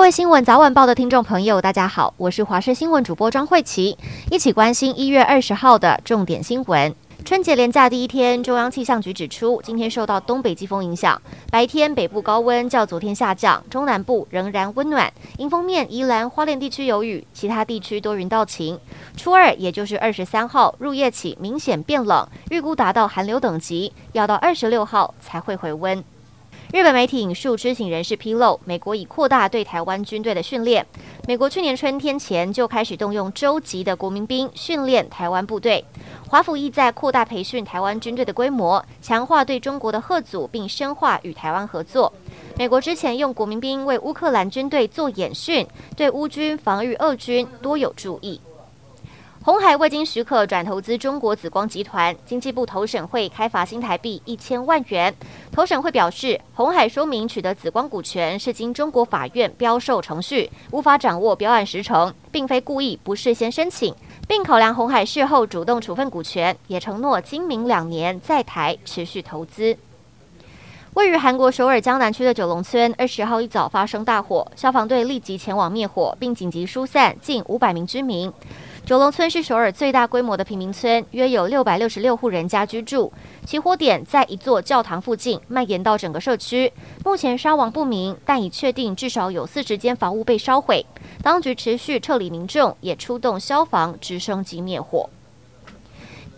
[0.00, 3.98] 各位新闻早晚报的听众朋友，大家好，我是华视新闻主播张慧琪，
[4.30, 6.94] 一起关心一月二十号的重点新闻。
[7.22, 15.12] 春节连假第一天，中央气象局指出，今天受到东北季风影响，白天北部高温较昨天下降，中南部仍然温暖。
[15.36, 18.80] 迎风面，宜兰花莲地区有雨，其他地区多云到晴。
[19.18, 26.02] 初二，也就是二十三号入夜起明显变冷，预估达到寒流等级，要到二十六号才会回温。
[26.72, 30.86] 日本媒体引述知情人士披露，美国已扩大对台湾军队的训练。
[31.26, 35.84] 美国去年春天前就开始动用州级的国民兵训练台湾部队。
[36.28, 42.12] 华府意在扩大培训台湾军队的规模，强化对中国的吓阻，并深化与台湾合作。
[42.56, 48.40] 美国之前用国民兵为乌克兰军队做演训，对乌军防御俄军多有注意。
[49.50, 55.12] 红海未经许可转投资中国紫光集团，经济部投审会开罚新台币一千万元。
[55.50, 63.92] 投审会表示，红海说明取得紫光股权是经中国法院标售程序，无法掌握标案时程，并非故意不事先申请，
[64.28, 69.76] 并考量红海事后主动处分股权，也承诺今明两年在台持续投资。
[70.94, 78.32] 位于韩国首尔江南区的九龙村，二十号一早发生大火，消防队立即前往灭火，并紧急疏散近五百名居民。
[78.90, 83.12] 九龙村是首尔最大规模的平民村，约有六百六十六户人家居住。
[83.46, 86.72] 起火点在一座教堂附近，蔓延到整个社区。
[87.04, 90.84] 目前伤亡不明，但已确定至少有四十间房屋被烧毁。
[91.22, 95.08] 当局持续撤离民众，也出动消防直升机灭火。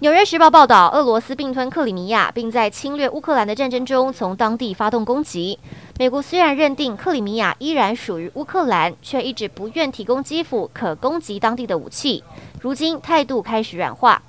[0.02, 5.56] 纽约时报报道，俄罗斯并吞克里米亚，并在侵略乌克兰的战争中从当地发动攻击。
[5.96, 12.24] 美国虽然认定克里米亚依然属于乌克兰，却一直不愿提供基辅可攻击当地的武器。
[12.60, 14.20] 如今态度开始软化。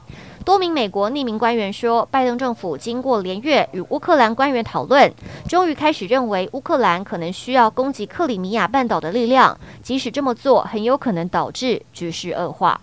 [0.45, 5.11] 多名美国匿名官员说，拜登政府经过连月与乌克兰官员讨论，
[5.49, 12.79] 终于开始认为乌克兰可能需要攻击克里米亚半岛的力量，即使这么做，很有可能导致局势恶化。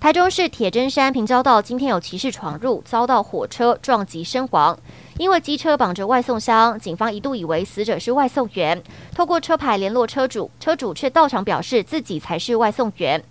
[0.00, 4.78] 台中市铁针山平交道今天有骑士闯入，遭到火车撞击身亡。
[5.18, 8.82] 因为机车绑着外送箱，警方一度以为死者是外送员，
[9.14, 13.22] 透过车牌联络车主，车主却到场表示自己才是外送员。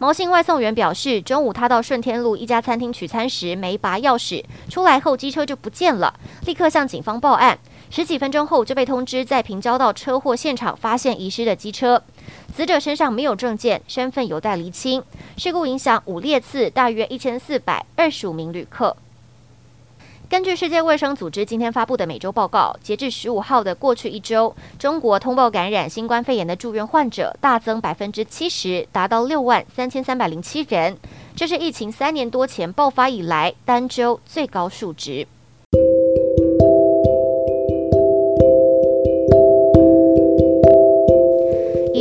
[0.00, 7.58] 毛姓外送员表示，中午他到顺天路一家餐厅取餐时没拔钥匙，出来后机车就不见了，立刻向警方报案。
[7.94, 12.02] 十几分钟后就被通知在平交道车祸现场发现遗失的机车。
[12.52, 15.00] 死者身上没有证件，身份有待厘清。
[15.36, 18.96] 事故影响五列次，大约一千四百二十五名旅客。
[20.28, 30.98] 根据世界卫生组织今天发布的每周报告，截至十五号的过去一周，中国通报感染新冠肺炎的住院患者大增百分之七十，达到六万三千三百零七人，
[31.36, 35.28] 这是疫情三年多前爆发以来单周最高数值。